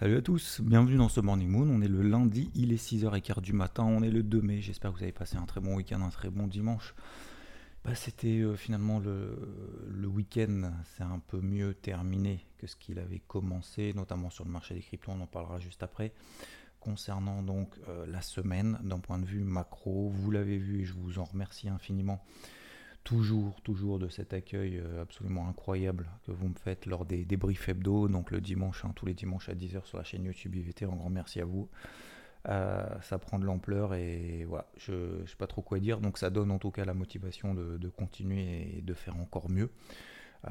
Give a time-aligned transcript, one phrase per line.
[0.00, 1.68] Salut à tous, bienvenue dans ce Morning Moon.
[1.68, 4.62] On est le lundi, il est 6h15 du matin, on est le 2 mai.
[4.62, 6.94] J'espère que vous avez passé un très bon week-end, un très bon dimanche.
[7.84, 13.18] Bah, C'était euh, finalement le, week-end, c'est un peu mieux terminé que ce qu'il avait
[13.18, 16.14] commencé, notamment sur le marché des cryptos, on en parlera juste après.
[16.80, 20.94] Concernant donc euh, la semaine, d'un point de vue macro, vous l'avez vu et je
[20.94, 22.24] vous en remercie infiniment.
[23.04, 27.68] Toujours, toujours de cet accueil euh, absolument incroyable que vous me faites lors des débriefs
[27.68, 30.84] hebdo, donc le dimanche, hein, tous les dimanches à 10h sur la chaîne YouTube IVT.
[30.84, 31.68] Un grand merci à vous.
[32.48, 36.00] Euh, ça prend de l'ampleur et voilà, je ne sais pas trop quoi dire.
[36.00, 39.70] Donc ça donne en tout cas la motivation de, continuer et de faire encore mieux.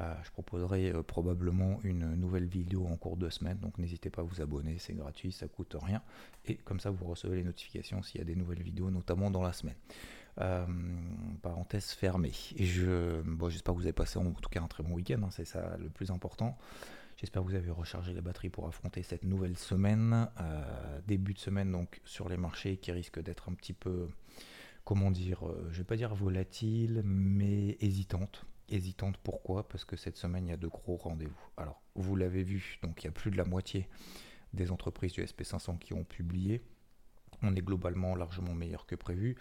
[0.00, 4.24] Euh, je proposerai probablement une nouvelle vidéo en cours de semaine, donc n'hésitez pas à
[4.24, 6.02] vous abonner, c'est gratuit, ça coûte rien.
[6.46, 9.42] Et comme ça, vous recevez les notifications s'il y a des nouvelles vidéos, notamment dans
[9.42, 9.76] la semaine.
[10.40, 10.64] Euh,
[11.42, 12.32] parenthèse fermée.
[12.56, 15.20] Et je, bon, j'espère que vous avez passé en tout cas un très bon week-end,
[15.24, 16.56] hein, c'est ça le plus important.
[17.16, 20.28] J'espère que vous avez rechargé la batterie pour affronter cette nouvelle semaine.
[20.40, 24.08] Euh, début de semaine donc sur les marchés qui risque d'être un petit peu,
[24.84, 28.46] comment dire, euh, je vais pas dire volatile, mais hésitante.
[28.70, 29.68] Hésitante pourquoi?
[29.68, 31.48] Parce que cette semaine il y a de gros rendez-vous.
[31.58, 33.88] Alors vous l'avez vu, donc il y a plus de la moitié
[34.54, 36.62] des entreprises du SP500 qui ont publié.
[37.42, 39.36] On est globalement largement meilleur que prévu.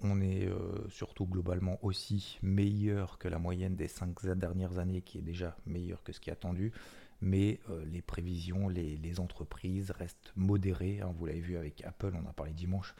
[0.00, 5.18] On est euh, surtout globalement aussi meilleur que la moyenne des 5 dernières années, qui
[5.18, 6.72] est déjà meilleur que ce qui est attendu.
[7.20, 11.00] Mais euh, les prévisions, les, les, entreprises restent modérées.
[11.00, 11.14] Hein.
[11.16, 12.96] vous l'avez vu avec Apple, on a parlé dimanche,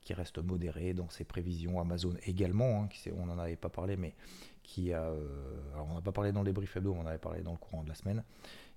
[0.00, 1.78] qui reste modéré dans ses prévisions.
[1.78, 4.14] Amazon également, hein, qui, on n'en avait pas parlé, mais
[4.62, 5.02] qui a.
[5.02, 7.52] Euh, alors on n'a pas parlé dans les briefs hebdo, on en avait parlé dans
[7.52, 8.24] le courant de la semaine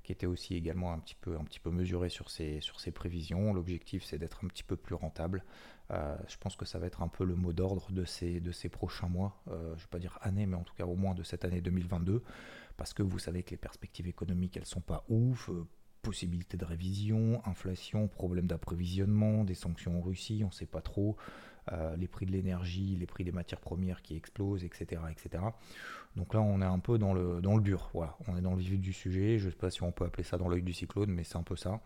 [0.04, 3.54] qui était aussi également un petit peu, un petit peu mesuré sur ses, sur prévisions.
[3.54, 5.44] L'objectif, c'est d'être un petit peu plus rentable.
[5.92, 8.52] Euh, je pense que ça va être un peu le mot d'ordre de ces, de
[8.52, 10.96] ces prochains mois, euh, je ne vais pas dire année, mais en tout cas au
[10.96, 12.24] moins de cette année 2022,
[12.78, 15.50] parce que vous savez que les perspectives économiques, elles sont pas ouf.
[15.50, 15.68] Euh,
[16.02, 21.16] possibilité de révision, inflation, problème d'approvisionnement, des sanctions en Russie, on ne sait pas trop.
[21.72, 25.44] Euh, les prix de l'énergie, les prix des matières premières qui explosent, etc., etc.
[26.16, 27.92] Donc là, on est un peu dans le, dans le dur.
[27.94, 29.38] Voilà, on est dans le vif du sujet.
[29.38, 31.38] Je ne sais pas si on peut appeler ça dans l'œil du cyclone, mais c'est
[31.38, 31.80] un peu ça.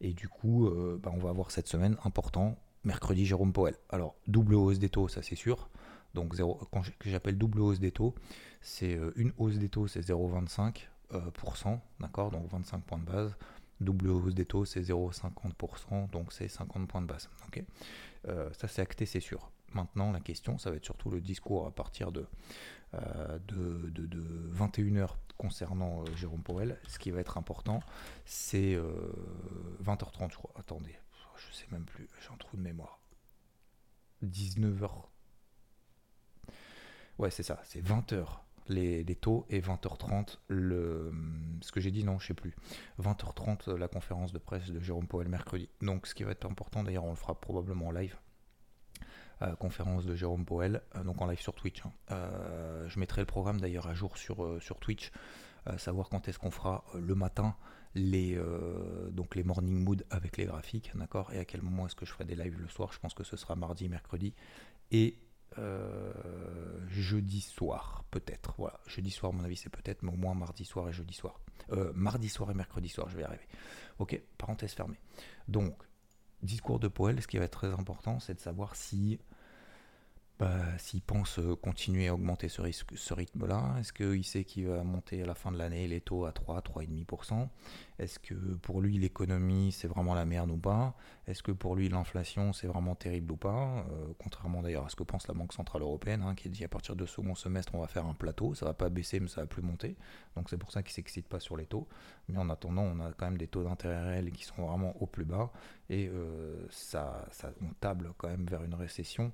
[0.00, 2.58] Et du coup, euh, bah, on va avoir cette semaine important.
[2.82, 3.76] Mercredi, Jérôme Powell.
[3.90, 5.68] Alors, double hausse des taux, ça c'est sûr.
[6.14, 8.16] Donc, zéro, quand j'appelle double hausse des taux,
[8.60, 12.32] c'est euh, une hausse des taux, c'est 0,25%, d'accord?
[12.32, 13.36] Donc 25 points de base.
[13.82, 17.28] Double hausse des taux, c'est 0,50%, donc c'est 50 points de base.
[17.48, 17.62] ok?
[18.28, 19.50] Euh, ça, c'est acté, c'est sûr.
[19.74, 22.26] Maintenant, la question, ça va être surtout le discours à partir de,
[22.94, 26.78] euh, de, 21h concernant euh, Jérôme Powell.
[26.88, 27.80] Ce qui va être important,
[28.24, 28.78] c'est
[29.82, 30.52] 20h30, je crois.
[30.56, 30.94] Attendez,
[31.36, 33.00] je sais même plus, j'ai un trou de mémoire.
[34.24, 34.90] 19h.
[37.18, 38.26] Ouais, c'est ça, c'est 20h
[38.68, 41.12] les, taux et 20h30 le
[41.60, 42.54] ce que j'ai dit non je sais plus.
[43.00, 45.68] 20h30 la conférence de presse de Jérôme Powell mercredi.
[45.80, 48.16] Donc ce qui va être important d'ailleurs on le fera probablement en live.
[49.42, 51.92] Euh, conférence de Jérôme Powell euh, donc en live sur Twitch hein.
[52.12, 55.10] euh, je mettrai le programme d'ailleurs à jour sur, sur Twitch
[55.78, 57.54] savoir quand est-ce qu'on fera le matin
[57.94, 58.36] les
[59.12, 62.10] donc les morning mood avec les graphiques d'accord et à quel moment est-ce que je
[62.10, 62.92] ferai des lives le soir.
[62.92, 64.34] Je pense que ce sera mardi mercredi
[64.90, 65.18] et
[65.58, 66.12] euh,
[66.88, 68.54] jeudi soir, peut-être.
[68.58, 71.40] Voilà, jeudi soir, mon avis, c'est peut-être, mais au moins mardi soir et jeudi soir.
[71.70, 73.46] Euh, mardi soir et mercredi soir, je vais y arriver.
[73.98, 74.98] Ok, parenthèse fermée.
[75.48, 75.76] Donc,
[76.42, 79.20] discours de Poel, ce qui va être très important, c'est de savoir si
[80.38, 82.62] bah, s'il pense euh, continuer à augmenter ce,
[82.94, 86.24] ce rythme-là, est-ce qu'il sait qu'il va monter à la fin de l'année les taux
[86.24, 87.48] à 3, 3,5%
[88.00, 90.96] Est-ce que pour lui l'économie c'est vraiment la merde ou pas?
[91.28, 93.84] Est-ce que pour lui l'inflation c'est vraiment terrible ou pas?
[93.90, 96.68] Euh, Contrairement d'ailleurs à ce que pense la Banque Centrale Européenne, hein, qui dit à
[96.68, 99.42] partir de second semestre on va faire un plateau, ça va pas baisser mais ça
[99.42, 99.96] va plus monter.
[100.34, 101.86] Donc c'est pour ça qu'il s'excite pas sur les taux.
[102.28, 105.06] Mais en attendant on a quand même des taux d'intérêt réels qui sont vraiment au
[105.06, 105.52] plus bas
[105.88, 109.32] et euh, ça, ça, on table quand même vers une récession.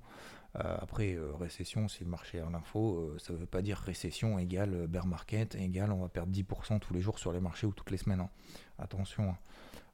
[0.64, 3.78] Euh, après, euh, récession, si le marché a l'info, euh, ça ne veut pas dire
[3.78, 7.66] récession égale bear market, égale on va perdre 10% tous les jours sur les marchés
[7.66, 8.20] ou toutes les semaines.
[8.20, 8.30] Hein.
[8.78, 9.36] Attention, hein.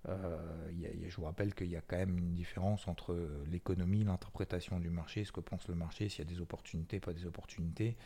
[0.07, 3.17] je vous rappelle qu'il y a quand même une différence entre
[3.51, 7.13] l'économie, l'interprétation du marché, ce que pense le marché, s'il y a des opportunités, pas
[7.13, 7.97] des opportunités,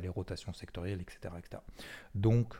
[0.00, 1.34] les rotations sectorielles, etc.
[1.38, 1.62] etc.
[2.14, 2.54] Donc,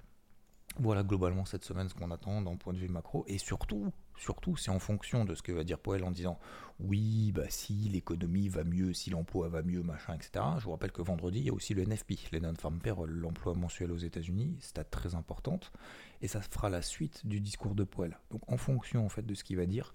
[0.79, 3.25] Voilà globalement cette semaine ce qu'on attend d'un point de vue macro.
[3.29, 6.39] Et surtout, surtout c'est en fonction de ce que va dire Poel en disant
[6.81, 10.45] oui, bah si l'économie va mieux, si l'emploi va mieux, machin, etc.
[10.59, 13.55] Je vous rappelle que vendredi, il y a aussi le NFP, les Non-Farm Payroll, l'emploi
[13.55, 15.73] mensuel aux États-Unis, stat très importante.
[16.21, 18.19] Et ça fera la suite du discours de Poel.
[18.31, 19.95] Donc en fonction en fait de ce qu'il va dire,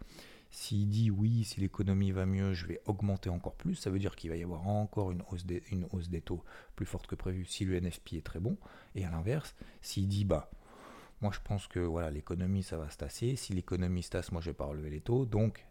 [0.51, 4.16] s'il dit oui, si l'économie va mieux, je vais augmenter encore plus, ça veut dire
[4.16, 6.44] qu'il va y avoir encore une hausse, des, une hausse des taux
[6.75, 8.57] plus forte que prévu si le NFP est très bon.
[8.95, 10.50] Et à l'inverse, s'il dit bah
[11.21, 13.36] moi, je pense que voilà, l'économie, ça va se tasser.
[13.36, 15.25] Si l'économie se tasse, moi, je vais pas relever les taux.
[15.25, 15.66] Donc,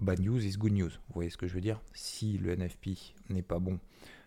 [0.00, 0.90] bad news is good news.
[0.90, 1.80] Vous voyez ce que je veux dire?
[1.92, 3.78] Si le NFP n'est pas bon,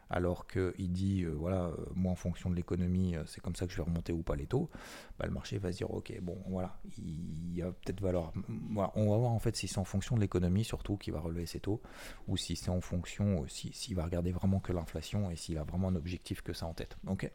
[0.10, 3.66] alors qu'il dit, euh, voilà, euh, moi en fonction de l'économie, euh, c'est comme ça
[3.66, 4.70] que je vais remonter ou pas les taux,
[5.20, 8.32] bah, le marché va se dire, ok, bon, voilà, il y a peut-être valeur.
[8.96, 11.46] On va voir en fait si c'est en fonction de l'économie surtout qui va relever
[11.46, 11.82] ses taux,
[12.28, 15.64] ou si c'est en fonction, s'il si, va regarder vraiment que l'inflation et s'il a
[15.64, 16.98] vraiment un objectif que ça en tête.
[17.08, 17.30] Ok,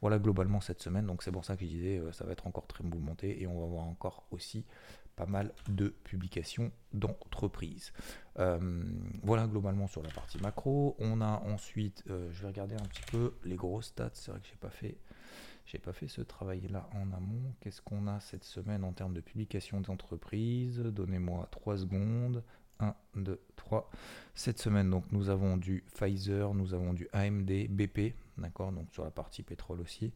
[0.00, 2.66] voilà globalement cette semaine, donc c'est pour ça que je disais, ça va être encore
[2.66, 4.64] très mouvementé et on va voir encore aussi
[5.16, 7.92] pas mal de publications d'entreprises.
[8.40, 8.58] Euh,
[9.22, 10.96] voilà globalement sur la partie macro.
[10.98, 14.10] On a ensuite, euh, je vais regarder un petit peu les grosses stats.
[14.14, 14.96] C'est vrai que j'ai pas fait,
[15.66, 17.54] j'ai pas fait ce travail-là en amont.
[17.60, 20.78] Qu'est-ce qu'on a cette semaine en termes de publications d'entreprises?
[20.78, 22.42] Donnez-moi 3 secondes.
[22.80, 23.90] 1, 2, 3.
[24.34, 29.04] Cette semaine, donc, nous avons du Pfizer, nous avons du AMD, BP, d'accord, donc sur
[29.04, 30.14] la partie pétrole aussi,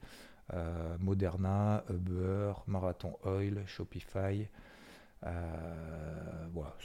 [0.55, 4.49] euh, Moderna, Uber, Marathon Oil, Shopify,
[5.27, 6.77] euh, voilà,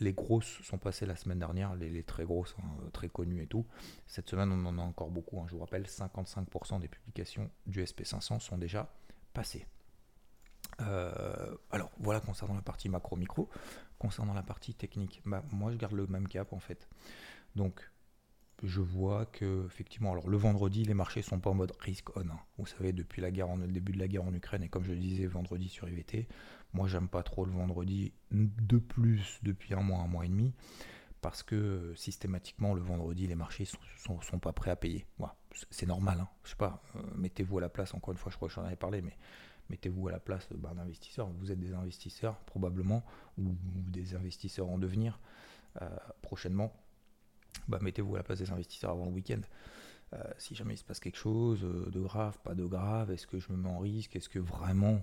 [0.00, 3.66] les grosses sont passées la semaine dernière, les, très grosses, hein, très connues et tout.
[4.06, 5.40] Cette semaine, on en a encore beaucoup.
[5.40, 5.46] Hein.
[5.48, 8.92] je vous rappelle, 55% des publications du SP500 sont déjà
[9.32, 9.66] passées.
[10.80, 13.48] Euh, alors voilà concernant la partie macro-micro.
[13.98, 16.88] Concernant la partie technique, bah, moi je garde le même cap en fait.
[17.54, 17.90] Donc
[18.62, 22.20] je vois que effectivement, alors le vendredi, les marchés sont pas en mode risk on.
[22.20, 22.38] Hein.
[22.58, 24.84] Vous savez, depuis la guerre, en, le début de la guerre en Ukraine, et comme
[24.84, 26.28] je le disais vendredi sur IVT,
[26.72, 30.52] moi j'aime pas trop le vendredi de plus depuis un mois, un mois et demi,
[31.20, 35.06] parce que systématiquement le vendredi, les marchés sont, sont, pas prêts à payer.
[35.70, 36.28] C'est normal, hein.
[36.44, 38.64] je sais pas, euh, mettez-vous à la place, encore une fois, je crois que j'en
[38.64, 39.16] avais parlé, mais
[39.68, 41.28] mettez-vous à la place d'investisseurs.
[41.28, 43.04] Vous êtes des investisseurs probablement,
[43.38, 43.54] ou,
[43.88, 45.20] des investisseurs en devenir
[45.80, 45.88] euh,
[46.22, 46.72] prochainement
[47.68, 49.40] bah, mettez-vous à la place des investisseurs avant le week-end.
[50.14, 53.26] Euh, si jamais il se passe quelque chose euh, de grave, pas de grave, est-ce
[53.26, 54.14] que je me mets en risque?
[54.14, 55.02] Est-ce que vraiment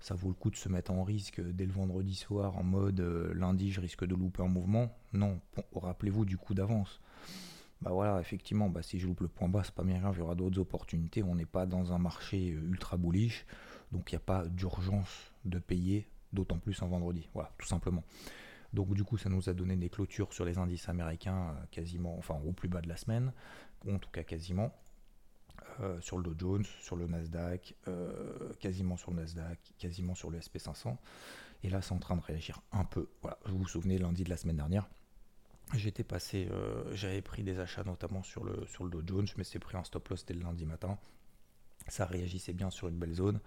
[0.00, 2.98] ça vaut le coup de se mettre en risque dès le vendredi soir en mode
[3.00, 4.96] euh, lundi je risque de louper un mouvement?
[5.12, 5.40] Non,
[5.72, 7.00] rappelez-vous du coup d'avance.
[7.80, 10.20] Bah voilà, effectivement, bah si je loupe le point bas, c'est pas bien grave, il
[10.20, 11.22] y aura d'autres opportunités.
[11.22, 13.46] On n'est pas dans un marché ultra bullish,
[13.92, 17.28] donc il n'y a pas d'urgence de payer, d'autant plus un vendredi.
[17.34, 18.02] Voilà, tout simplement.
[18.72, 22.16] Donc du coup, ça nous a donné des clôtures sur les indices américains euh, quasiment,
[22.18, 23.32] enfin au plus bas de la semaine,
[23.84, 24.74] ou en tout cas quasiment.
[25.80, 30.30] Euh, sur le Dow Jones, sur le Nasdaq, euh, quasiment sur le Nasdaq, quasiment sur
[30.30, 30.96] le SP500.
[31.62, 33.08] Et là, c'est en train de réagir un peu.
[33.22, 34.88] Voilà, vous vous souvenez, lundi de la semaine dernière,
[35.74, 36.48] j'étais passé,
[36.92, 39.84] j'avais pris des achats notamment sur le, sur le Dow Jones, mais c'est pris un
[39.84, 40.98] stop loss dès le lundi matin
[41.88, 43.40] ça réagissait bien sur une belle zone.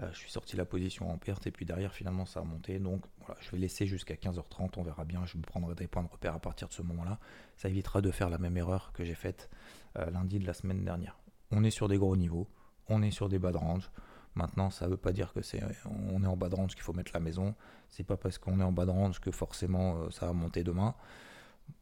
[0.00, 2.78] Euh, je suis sorti la position en perte et puis derrière finalement ça a monté.
[2.78, 6.02] Donc voilà, je vais laisser jusqu'à 15h30, on verra bien, je me prendrai des points
[6.02, 7.18] de repère à partir de ce moment-là.
[7.56, 9.50] Ça évitera de faire la même erreur que j'ai faite
[9.98, 11.18] euh, lundi de la semaine dernière.
[11.50, 12.48] On est sur des gros niveaux,
[12.88, 13.90] on est sur des bas de range.
[14.34, 15.62] Maintenant, ça ne veut pas dire que c'est
[16.10, 17.54] on est en bas de range qu'il faut mettre la maison.
[17.90, 20.64] C'est pas parce qu'on est en bas de range que forcément euh, ça va monter
[20.64, 20.94] demain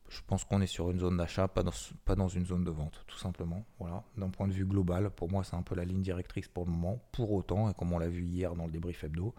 [0.09, 3.19] je pense qu'on est sur une zone d'achat, pas dans, une zone de vente, tout
[3.19, 3.65] simplement.
[3.79, 4.03] Voilà.
[4.17, 6.73] D'un point de vue global, pour moi, c'est un peu la ligne directrice pour le
[6.73, 7.01] moment.
[7.13, 9.35] Pour autant, et comme on l'a vu hier dans le débrief hebdo,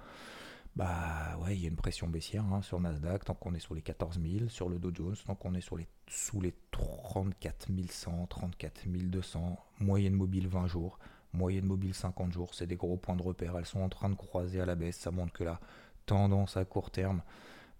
[0.77, 3.75] bah ouais, il y a une pression baissière hein, sur Nasdaq, tant qu'on est sur
[3.75, 7.67] les 14 000, sur le Dow Jones, tant qu'on est sur les, sous les 34
[7.89, 10.97] 100, 34 200, moyenne mobile 20 jours,
[11.33, 14.15] moyenne mobile 50 jours, c'est des gros points de repère, elles sont en train de
[14.15, 15.59] croiser à la baisse, ça montre que la
[16.05, 17.21] tendance à court terme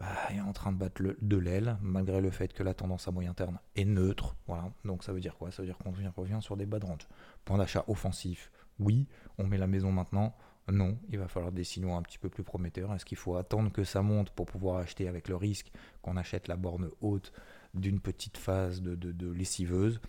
[0.01, 3.11] bah, est en train de battre de l'aile, malgré le fait que la tendance à
[3.11, 4.35] moyen terme est neutre.
[4.47, 4.73] Voilà.
[4.83, 5.51] Donc ça veut dire quoi?
[5.51, 7.07] Ça veut dire qu'on revient sur des bas de range.
[7.45, 9.07] Point d'achat offensif, oui.
[9.37, 10.35] On met la maison maintenant?
[10.71, 10.97] Non.
[11.09, 12.91] Il va falloir des signaux un petit peu plus prometteurs.
[12.95, 16.47] Est-ce qu'il faut attendre que ça monte pour pouvoir acheter avec le risque qu'on achète
[16.47, 17.31] la borne haute
[17.75, 20.01] d'une petite phase de, lessiveuse?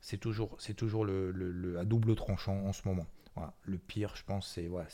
[0.00, 3.06] C'est toujours, c'est le, à double tranchant en ce moment.
[3.34, 3.54] Voilà.
[3.64, 4.86] Le pire, je pense, c'est voilà,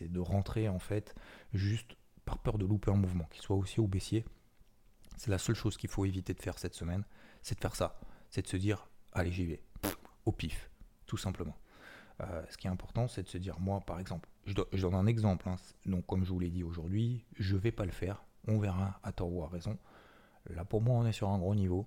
[0.00, 1.14] de rentrer en fait
[1.54, 1.96] juste
[2.26, 4.26] par peur de louper un mouvement, qu'il soit aussi ou baissier.
[5.16, 7.04] C'est la seule chose qu'il faut éviter de faire cette semaine,
[7.40, 7.98] c'est de faire ça.
[8.28, 9.62] C'est de se dire, allez, j'y vais,
[10.26, 10.68] au pif,
[11.06, 11.56] tout simplement.
[12.20, 15.06] Euh, ce qui est important, c'est de se dire, moi, par exemple, je, donne un
[15.06, 15.48] exemple.
[15.48, 15.56] Hein.
[15.86, 18.22] donc, comme je vous l'ai dit aujourd'hui, je vais pas le faire.
[18.48, 19.78] On verra à tort ou à raison.
[20.50, 21.86] Là, pour moi, on est sur un gros niveau.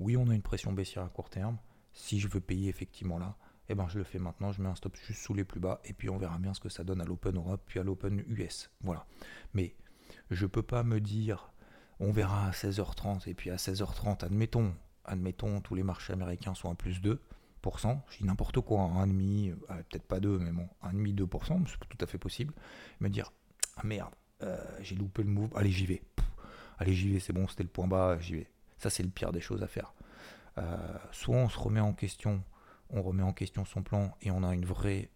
[0.00, 1.58] Oui, on a une pression baissière à court terme.
[1.92, 3.36] Si je veux payer effectivement là,
[3.68, 5.80] eh ben je le fais maintenant, je mets un stop juste sous les plus bas,
[5.84, 8.22] et puis on verra bien ce que ça donne à l'Open Europe, puis à l'Open
[8.26, 8.70] US.
[8.80, 9.06] Voilà.
[9.54, 9.74] Mais
[10.30, 11.52] je peux pas me dire,
[12.00, 16.70] on verra à 16h30, et puis à 16h30, admettons, admettons, tous les marchés américains sont
[16.70, 17.18] à plus 2%,
[18.10, 22.06] je dis n'importe quoi, 1,5, euh, peut-être pas 2, mais bon, 1,5-2%, c'est tout à
[22.06, 22.52] fait possible,
[23.00, 23.32] me dire,
[23.76, 26.02] ah merde, euh, j'ai loupé le move, allez j'y vais,
[26.78, 28.48] allez j'y vais, c'est bon, c'était le point bas, j'y vais.
[28.78, 29.94] Ça c'est le pire des choses à faire.
[30.58, 32.42] Euh, soit on se remet en question,
[32.92, 35.10] on remet en question son plan et on a une vraie,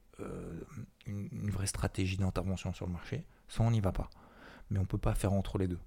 [1.06, 4.10] une, vraie stratégie d'intervention sur le marché, soit on n'y va pas.
[4.70, 5.78] Mais on ne peut pas faire entre les deux.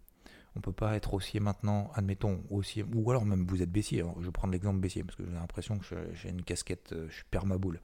[0.56, 4.02] On peut pas être haussier maintenant, admettons, haussier, ou alors même vous êtes baissier.
[4.02, 4.14] Hein.
[4.20, 7.16] Je vais prendre l'exemple baissier parce que j'ai l'impression que j'ai une casquette, euh, je
[7.16, 7.80] suis permaboule.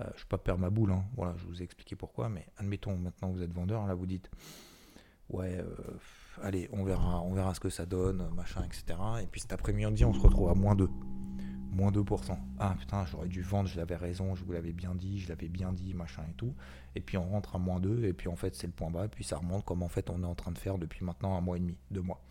[0.00, 1.04] Euh, je suis pas permaboule, hein.
[1.16, 4.28] voilà, je vous ai expliqué pourquoi, mais admettons maintenant vous êtes vendeur, là vous dites,
[5.28, 5.98] ouais, euh,
[6.42, 8.98] allez, on verra, on verra ce que ça donne, machin, etc.
[9.22, 10.88] Et puis cet après-midi, on se retrouve à moins 2
[11.74, 12.36] moins 2%.
[12.58, 15.48] Ah putain, j'aurais dû vendre, je l'avais raison, je vous l'avais bien dit, je l'avais
[15.48, 16.54] bien dit, machin et tout.
[16.94, 19.08] Et puis on rentre à moins 2, et puis en fait c'est le point bas,
[19.08, 21.40] puis ça remonte comme en fait on est en train de faire depuis maintenant un
[21.40, 22.22] mois et demi, deux mois.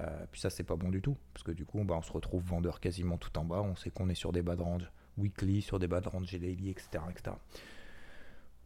[0.00, 2.12] Euh, puis ça c'est pas bon du tout, parce que du coup bah, on se
[2.12, 4.90] retrouve vendeur quasiment tout en bas, on sait qu'on est sur des bas de range
[5.18, 7.36] weekly, sur des bas de range daily, etc., etc.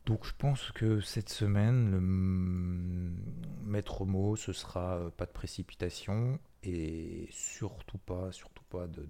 [0.07, 2.00] Donc je pense que cette semaine, le
[3.71, 9.06] maître mot, ce sera euh, pas de précipitation et surtout pas, surtout pas de,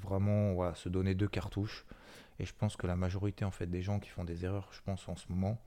[0.00, 1.84] vraiment se donner deux cartouches.
[2.38, 4.80] Et je pense que la majorité en fait des gens qui font des erreurs, je
[4.82, 5.60] pense en ce moment,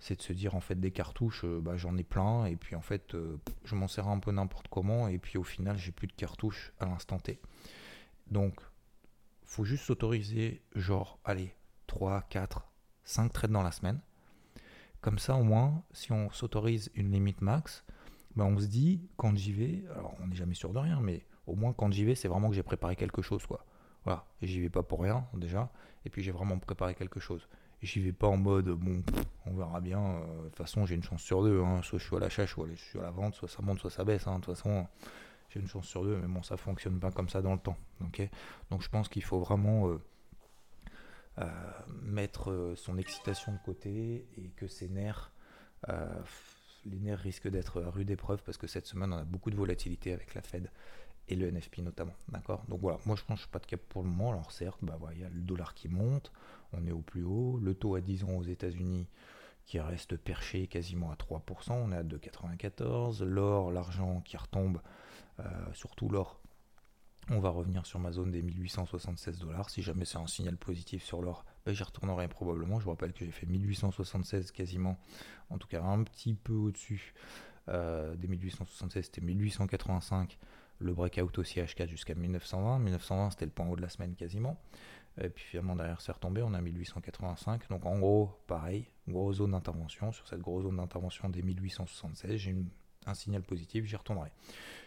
[0.00, 2.76] c'est de se dire en fait des cartouches, euh, bah, j'en ai plein et puis
[2.76, 5.92] en fait euh, je m'en sers un peu n'importe comment et puis au final j'ai
[5.92, 7.40] plus de cartouches à l'instant T.
[8.30, 8.60] Donc
[9.44, 11.54] faut juste s'autoriser genre allez
[11.86, 12.70] 3, 4,
[13.04, 14.00] 5 trades dans la semaine
[15.00, 17.84] comme ça, au moins, si on s'autorise une limite max,
[18.36, 21.24] ben on se dit, quand j'y vais, alors on n'est jamais sûr de rien, mais
[21.50, 23.64] au moins quand j'y vais, c'est vraiment que j'ai préparé quelque chose, quoi.
[24.04, 25.68] Voilà, j'y vais pas pour rien, déjà,
[26.04, 27.46] et puis j'ai vraiment préparé quelque chose.
[27.82, 29.02] J'y vais pas en mode, bon,
[29.46, 31.80] on verra bien, euh, de toute façon, j'ai une chance sur deux, hein.
[31.82, 33.90] soit je suis à l'achat, soit je suis à la vente, soit ça monte, soit
[33.90, 34.38] ça baisse, hein.
[34.38, 34.86] de toute façon,
[35.50, 37.76] j'ai une chance sur deux, mais bon, ça fonctionne pas comme ça dans le temps,
[38.00, 39.88] Donc je pense qu'il faut vraiment...
[39.88, 40.00] Euh,
[41.38, 41.46] euh,
[42.02, 45.32] mettre son excitation de côté et que ses nerfs,
[46.84, 49.56] les nerfs risquent d'être à rude épreuve parce que cette semaine on a beaucoup de
[49.56, 50.70] volatilité avec la Fed
[51.28, 52.14] et le NFP notamment.
[52.28, 52.64] D'accord?
[52.68, 54.30] Donc voilà, moi je pense pas de cap pour le moment.
[54.30, 56.32] Alors certes, bah, il y a le dollar qui monte,
[56.72, 59.08] on est au plus haut, le taux à 10 ans aux États-Unis
[59.64, 64.80] qui reste perché quasiment à 3%, on est à 2,94, l'or, l'argent qui retombe,
[65.72, 66.40] surtout l'or
[67.30, 69.70] on va revenir sur ma zone des 1876 dollars.
[69.70, 72.80] Si jamais c'est un signal positif sur l'or, ben j'y retournerai probablement.
[72.80, 74.98] Je vous rappelle que j'ai fait 1876 quasiment,
[75.48, 77.14] en tout cas un petit peu au-dessus
[77.68, 80.38] euh, des 1876, c'était 1885.
[80.80, 82.78] Le breakout aussi H4 jusqu'à 1920.
[82.78, 84.58] 1920 c'était le point haut de la semaine quasiment.
[85.20, 87.68] Et puis finalement derrière c'est retombé, on a 1885.
[87.68, 90.12] Donc en gros, pareil, grosse zone d'intervention.
[90.12, 92.56] Sur cette grosse zone d'intervention des 1876, j'ai
[93.06, 94.30] un signal positif, j'y retournerai.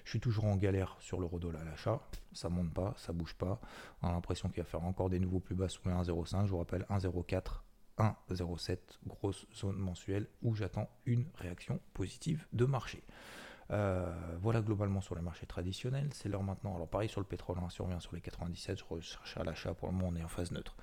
[0.05, 3.59] Je suis toujours en galère sur l'euro-dollar à l'achat, ça monte pas, ça bouge pas.
[4.01, 6.45] On a l'impression qu'il va faire encore des nouveaux plus bas sous les 1,05.
[6.45, 7.61] Je vous rappelle 1,04,
[7.97, 13.03] 1,07, grosse zone mensuelle où j'attends une réaction positive de marché.
[13.73, 14.05] Euh,
[14.39, 16.09] voilà globalement sur les marchés traditionnels.
[16.13, 16.75] C'est l'heure maintenant.
[16.75, 19.73] Alors pareil sur le pétrole, hein, on revient sur les 97, je recherche à l'achat.
[19.73, 20.75] Pour le moment, on est en phase neutre.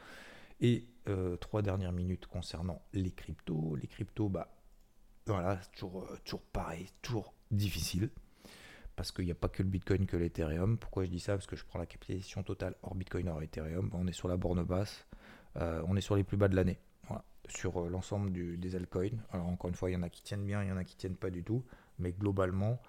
[0.60, 3.76] Et euh, trois dernières minutes concernant les cryptos.
[3.76, 4.52] Les cryptos, bah,
[5.26, 8.10] voilà, toujours, euh, toujours pareil, toujours difficile.
[8.96, 10.76] Parce qu'il n'y a pas que le Bitcoin que l'Ethereum.
[10.76, 11.34] Pourquoi je dis ça?
[11.34, 13.88] Parce que je prends la capitalisation totale hors Bitcoin, hors Ethereum.
[13.94, 15.06] On est sur la borne basse.
[15.54, 16.78] On est sur les plus bas de l'année.
[17.48, 19.16] Sur l'ensemble des altcoins.
[19.30, 20.84] Alors encore une fois, il y en a qui tiennent bien, il y en a
[20.84, 21.64] qui tiennent pas du tout.
[22.00, 22.80] Mais globalement,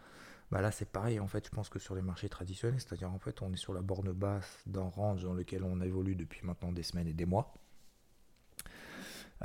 [0.52, 1.46] bah là c'est pareil en fait.
[1.46, 4.12] Je pense que sur les marchés traditionnels, c'est-à-dire en fait, on est sur la borne
[4.12, 7.54] basse d'un range dans lequel on évolue depuis maintenant des semaines et des mois.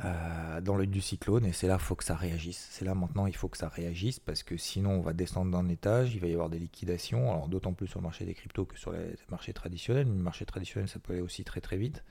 [0.05, 2.69] Euh, dans l'œil du cyclone et c'est là qu'il faut que ça réagisse.
[2.71, 5.71] C'est là maintenant il faut que ça réagisse parce que sinon on va descendre d'un
[5.71, 8.67] étage, il va y avoir des liquidations, alors d'autant plus sur le marché des cryptos
[8.67, 10.07] que sur les marchés traditionnels.
[10.07, 12.05] Le marché traditionnel ça peut aller aussi très très vite,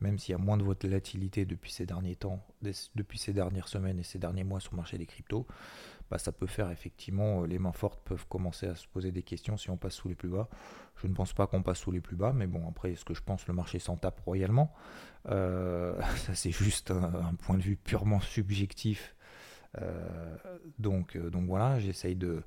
[0.00, 2.44] même s'il y a moins de volatilité depuis ces derniers temps,
[2.96, 5.46] depuis ces dernières semaines et ces derniers mois sur le marché des cryptos.
[6.10, 9.22] Bah, ça peut faire effectivement, euh, les mains fortes peuvent commencer à se poser des
[9.22, 10.48] questions si on passe sous les plus bas.
[10.96, 13.14] Je ne pense pas qu'on passe sous les plus bas, mais bon, après, ce que
[13.14, 14.72] je pense, le marché s'en tape royalement?
[15.28, 19.14] Euh, ça, c'est juste un, point de vue purement subjectif.
[19.80, 20.36] Euh,
[20.78, 22.42] donc, donc voilà, j'essaye de,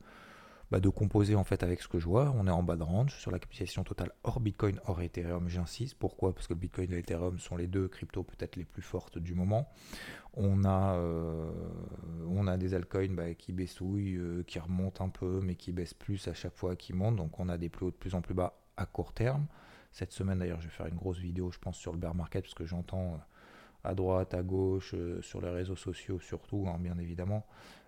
[0.71, 2.33] bah, de composer en fait avec ce que je vois.
[2.37, 5.95] On est en bas de range sur la capitalisation totale hors Bitcoin, hors Ethereum, j'insiste.
[5.95, 6.33] Pourquoi?
[6.33, 9.35] Parce que le Bitcoin et l'Ethereum sont les deux cryptos peut-être les plus fortes du
[9.35, 9.69] moment.
[10.33, 11.51] On a, euh,
[12.29, 15.93] on a des altcoins bah, qui baissouillent, euh, qui remontent un peu, mais qui baissent
[15.93, 17.17] plus à chaque fois qu'ils montent.
[17.17, 19.47] Donc on a des plus hauts de plus en plus bas à court terme.
[19.91, 22.45] Cette semaine d'ailleurs, je vais faire une grosse vidéo, je pense, sur le bear market,
[22.45, 23.19] parce que j'entends
[23.83, 27.45] à droite, à gauche, sur les réseaux sociaux surtout, hein, bien évidemment,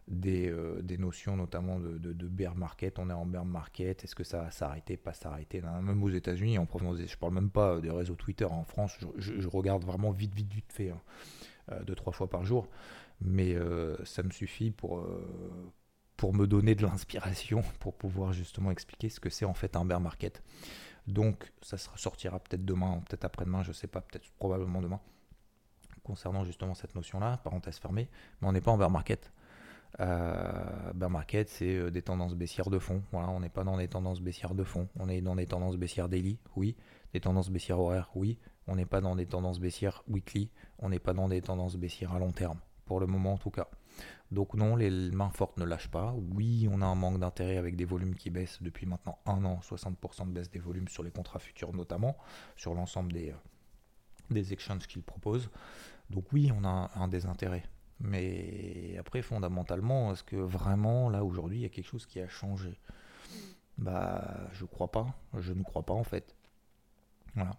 [0.07, 2.99] des, des, notions notamment de, bear market.
[2.99, 6.57] On est en bear market, est-ce que ça va s'arrêter, pas s'arrêter Même aux États-Unis,
[6.57, 10.33] en provenance, je parle même pas des réseaux Twitter en France, je, regarde vraiment vite,
[10.33, 11.01] vite, vite fait, hein,
[11.85, 12.67] deux, trois fois par jour,
[13.21, 13.55] mais
[14.03, 15.03] ça me suffit pour
[16.33, 19.99] me donner de l'inspiration pour pouvoir justement expliquer ce que c'est en fait un bear
[19.99, 20.41] market.
[21.07, 25.01] Donc ça sortira peut-être demain, peut-être après-demain, je sais pas, peut-être probablement demain,
[26.03, 28.09] concernant justement cette notion-là, parenthèse fermée,
[28.41, 29.31] mais on n'est pas en bear market.
[29.99, 33.03] Bear market, c'est euh, des tendances baissières de fond.
[33.13, 34.87] On n'est pas dans des tendances baissières de fond.
[34.99, 36.75] On est dans des tendances baissières daily, oui.
[37.13, 38.39] Des tendances baissières horaires, oui.
[38.67, 40.49] On n'est pas dans des tendances baissières weekly.
[40.79, 43.51] On n'est pas dans des tendances baissières à long terme, pour le moment en tout
[43.51, 43.67] cas.
[44.31, 46.15] Donc non, les mains fortes ne lâchent pas.
[46.33, 49.59] Oui, on a un manque d'intérêt avec des volumes qui baissent depuis maintenant un an,
[49.61, 52.17] 60% de baisse des volumes sur les contrats futurs notamment,
[52.55, 53.35] sur l'ensemble des, euh,
[54.31, 55.51] des exchanges qu'ils proposent.
[56.09, 57.63] Donc oui, on a un désintérêt.
[57.99, 62.27] Mais après, fondamentalement, est-ce que vraiment, là, aujourd'hui, il y a quelque chose qui a
[62.27, 62.79] changé?
[63.77, 65.15] Bah, je crois pas.
[65.39, 66.35] Je ne crois pas, en fait.
[67.35, 67.55] Voilà.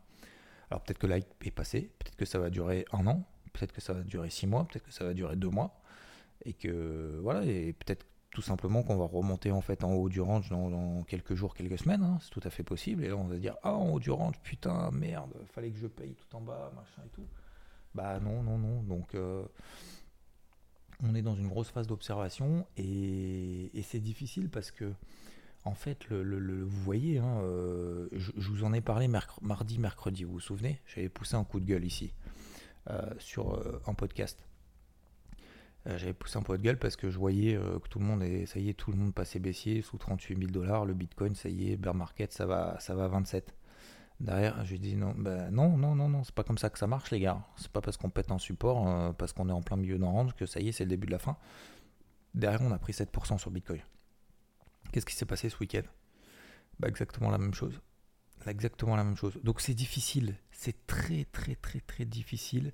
[0.70, 3.80] Alors peut-être que l'hype est passé, peut-être que ça va durer un an, peut-être que
[3.80, 5.80] ça va durer six mois, peut-être que ça va durer deux mois
[6.44, 10.20] et que voilà, et peut-être tout simplement qu'on va remonter en fait en haut du
[10.20, 13.04] range dans, quelques jours, quelques semaines, hein, c'est tout à fait possible.
[13.04, 15.86] Et là on va dire ah en haut du range, putain merde, fallait que je
[15.86, 17.26] paye tout en bas, machin et tout.
[17.94, 19.44] Bah non non non, donc euh,
[21.02, 24.92] on est dans une grosse phase d'observation et, c'est difficile parce que
[25.64, 29.08] en fait vous voyez, hein, euh, je, vous en ai parlé
[29.42, 32.12] mardi, mercredi, vous vous souvenez, j'avais poussé un coup de gueule ici
[32.90, 34.38] euh, sur un podcast.
[35.86, 38.22] Euh, j'avais poussé un peu de gueule parce que je voyais que tout le monde
[38.22, 40.86] est, ça y est, tout le monde passait baissier sous 38 000 dollars.
[40.86, 43.54] Le Bitcoin, ça y est, bear market, ça va, ça va à 27.
[44.20, 46.86] Derrière, je dis non, ben non, non, non, non, c'est pas comme ça que ça
[46.86, 47.42] marche, les gars.
[47.56, 50.06] C'est pas parce qu'on pète un support, euh, parce qu'on est en plein milieu d'un
[50.06, 51.36] range, que ça y est, c'est le début de la fin.
[52.34, 53.80] Derrière, on a pris 7% sur Bitcoin.
[54.92, 55.82] Qu'est-ce qui s'est passé ce week-end?
[56.78, 57.80] Bah, Exactement la même chose.
[58.46, 59.38] Exactement la même chose.
[59.42, 60.36] Donc c'est difficile.
[60.50, 62.72] C'est très, très, très, très difficile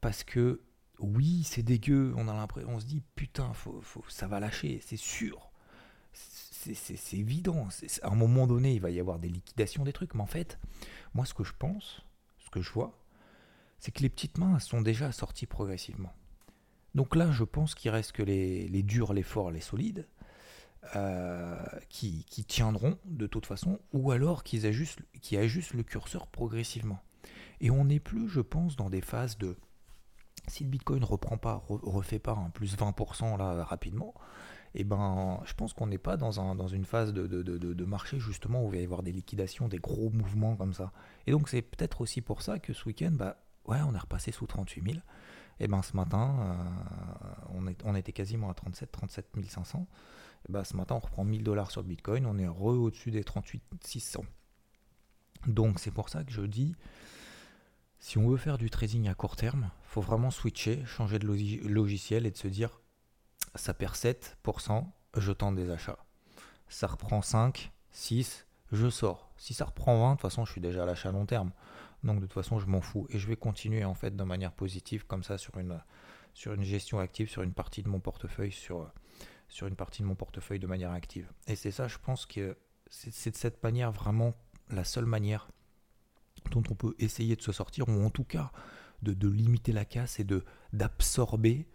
[0.00, 0.60] parce que
[0.98, 4.96] oui, c'est dégueu, on a l'impression, on se dit putain, faut, ça va lâcher, c'est
[4.96, 5.50] sûr.
[6.74, 7.68] C'est évident.
[8.02, 10.58] À un moment donné, il va y avoir des liquidations des trucs, mais en fait,
[11.14, 12.02] moi, ce que je pense,
[12.38, 12.98] ce que je vois,
[13.78, 16.12] c'est que les petites mains sont déjà sorties progressivement.
[16.94, 20.08] Donc là, je pense qu'il reste que les, durs, les forts, les solides,
[20.94, 21.56] euh,
[21.88, 27.00] qui, tiendront de toute façon, ou alors qu'ils ajustent, qui ajustent le curseur progressivement.
[27.60, 29.56] Et on n'est plus, je pense, dans des phases de
[30.48, 34.14] si le Bitcoin ne reprend pas, refait pas un plus 20% là rapidement,
[34.78, 38.62] eh ben, je pense qu'on n'est pas dans, un, dans une phase de, marché justement
[38.62, 40.92] où il va y avoir des liquidations, des gros mouvements comme ça.
[41.26, 44.32] Et donc c'est peut-être aussi pour ça que ce week-end, bah ouais, on est repassé
[44.32, 45.04] sous 38 000.
[45.60, 46.58] Et ben ce matin,
[47.54, 49.86] euh, on, était quasiment à 37, 37 500.
[50.46, 53.24] Et ben ce matin, on reprend 1000 dollars sur Bitcoin, on est re au-dessus des
[53.24, 54.24] 38 600.
[55.46, 56.74] Donc c'est pour ça que je dis,
[57.98, 61.26] si on veut faire du trading à court terme, faut vraiment switcher, changer de
[61.66, 62.80] logiciel et de se dire
[63.56, 64.84] ça perd 7%,
[65.16, 65.98] je tente des achats.
[66.68, 69.30] Ça reprend 5, 6, je sors.
[69.36, 71.52] Si ça reprend 20, de toute façon, je suis déjà à l'achat long terme.
[72.02, 74.52] Donc de toute façon, je m'en fous et je vais continuer en fait de manière
[74.52, 75.80] positive comme ça sur une
[76.34, 78.92] sur une gestion active sur une partie de mon portefeuille sur
[79.48, 81.32] sur une partie de mon portefeuille de manière active.
[81.46, 82.56] Et c'est ça, je pense que
[82.90, 84.34] c'est de cette manière vraiment
[84.70, 85.48] la seule manière
[86.50, 88.52] dont on peut essayer de se sortir, ou en tout cas
[89.02, 91.68] de, limiter la casse et de d'absorber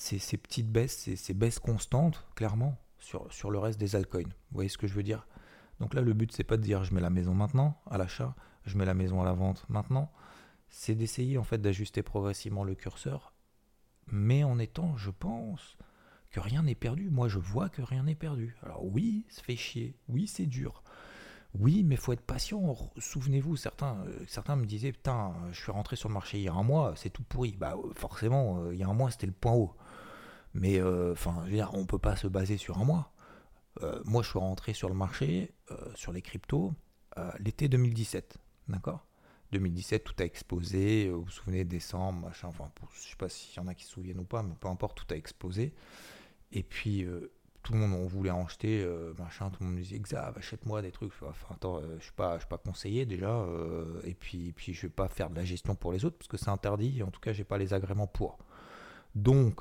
[0.00, 4.24] ces, petites baisses, ces, baisses constantes, clairement, sur, le reste des altcoins.
[4.24, 5.26] Vous voyez ce que je veux dire?
[5.78, 8.34] Donc là, le but, c'est pas de dire je mets la maison maintenant à l'achat,
[8.64, 10.10] je mets la maison à la vente maintenant.
[10.68, 13.34] C'est d'essayer en fait d'ajuster progressivement le curseur,
[14.06, 15.76] mais en étant, je pense,
[16.30, 17.10] que rien n'est perdu.
[17.10, 18.56] Moi, je vois que rien n'est perdu.
[18.62, 19.96] Alors oui, ça fait chier.
[20.08, 20.82] Oui, c'est dur.
[21.58, 22.76] Oui, mais faut être patient.
[22.96, 26.48] Souvenez-vous, certains, euh, certains me disaient Putain, je suis rentré sur le marché il y
[26.48, 27.56] a un mois, c'est tout pourri.
[27.58, 29.74] Bah, forcément, euh, il y a un mois, c'était le point haut.
[30.54, 33.12] Mais enfin, je veux dire, on peut pas se baser sur un mois.
[34.04, 35.54] moi, je suis rentré sur le marché,
[35.94, 36.72] sur les cryptos,
[37.38, 38.38] l'été 2017.
[38.68, 39.06] D'accord?
[39.52, 41.08] 2017, tout a explosé.
[41.08, 42.48] Vous vous souvenez, décembre, machin.
[42.48, 44.68] Enfin, je sais pas s'il y en a qui se souviennent ou pas, mais peu
[44.68, 45.72] importe, tout a explosé.
[46.52, 47.06] Et puis,
[47.62, 50.36] tout le monde on voulait en acheter, euh, machin, tout le monde me disait Xav,
[50.36, 51.12] achète-moi des trucs.
[51.22, 54.72] Enfin, attends, euh, je suis pas, je suis pas conseillé déjà, euh, et puis, puis
[54.72, 57.02] je vais pas faire de la gestion pour les autres parce que c'est interdit.
[57.02, 58.38] En tout cas, j'ai pas les agréments pour.
[59.14, 59.60] Donc,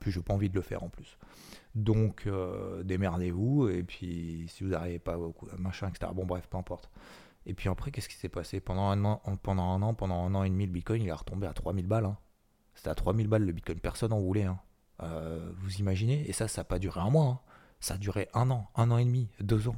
[0.00, 1.18] puis j'ai pas envie de le faire en plus.
[1.74, 2.28] Donc,
[2.84, 6.12] démerdez-vous, et puis si vous n'arrivez pas au machin, etc.
[6.14, 6.90] Bon, bref, peu importe.
[7.46, 8.60] Et puis après, qu'est-ce qui s'est passé?
[8.60, 11.12] Pendant un, an, pendant un an, pendant un an et demi, le Bitcoin, il est
[11.12, 12.04] retombé à 3000 balles.
[12.04, 12.18] Hein.
[12.74, 14.44] C'était à 3000 balles le bitcoin, personne n'en voulait.
[14.44, 14.58] Hein.
[15.02, 16.28] Euh, vous imaginez?
[16.28, 17.26] Et ça, ça n'a pas duré un mois.
[17.26, 17.40] Hein.
[17.80, 19.76] Ça a duré un an, un an et demi, deux ans.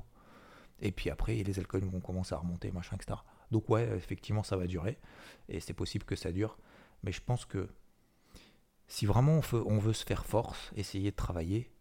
[0.81, 3.21] Et puis après, les altcoins vont commencer à remonter, machin, etc.
[3.53, 4.99] Donc ouais, effectivement, ça va durer.
[5.49, 6.59] Et c'est possible que ça dure.
[7.05, 7.69] Mais je pense que
[8.93, 11.73] si vraiment on veut, se faire force, essayer de travailler,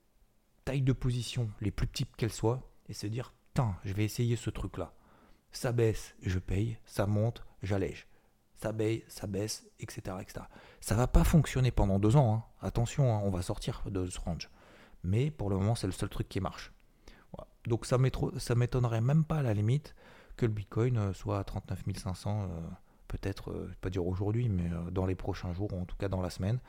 [0.64, 4.38] taille de position, les plus petites qu'elles soient, et se dire, putain, je vais essayer
[4.38, 4.94] ce truc-là.
[5.52, 8.08] Ça baisse, je paye, ça monte, j'allège.
[8.56, 10.46] Ça baisse, ça baisse, etc., etc.
[10.80, 12.34] Ça va pas fonctionner pendant deux ans.
[12.34, 12.44] Hein.
[12.62, 14.50] Attention, hein, on va sortir de ce range.
[15.04, 16.72] Mais pour le moment, c'est le seul truc qui marche.
[17.68, 17.98] Donc ça
[18.56, 19.96] m'étonnerait même pas à la limite
[20.38, 22.62] que le Bitcoin euh, soit à 39 500, euh,
[23.10, 26.22] peut-être, euh, pas dire aujourd'hui, mais dans les prochains jours, ou en tout cas dans
[26.22, 26.62] la semaine,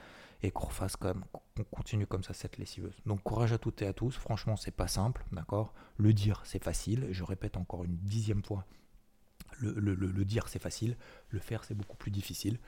[0.43, 2.97] et qu'on qu'on continue comme ça cette lessiveuse.
[3.07, 5.75] Donc courage à toutes et à tous, franchement c'est pas simple, d'accord?
[5.97, 8.67] Le dire c'est facile, je répète encore une dixième fois,
[9.59, 10.97] le, le dire c'est facile,
[11.31, 12.59] le faire c'est beaucoup plus difficile.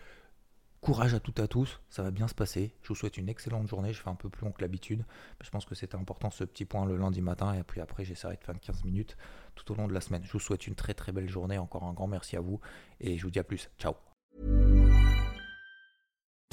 [0.85, 2.75] Courage à toutes et à tous, ça va bien se passer.
[2.83, 3.95] Je vous souhaite une excellente journée.
[3.95, 5.07] Je fais un peu plus long que l'habitude.
[5.43, 7.55] Je pense que c'était important ce petit point le lundi matin.
[7.55, 9.17] Et puis après, j'essaierai de faire 15 minutes
[9.55, 10.23] tout au long de la semaine.
[10.25, 11.57] Je vous souhaite une très très belle journée.
[11.57, 12.61] Encore un grand merci à vous.
[13.01, 13.71] Et je vous dis à plus.
[13.79, 13.95] Ciao.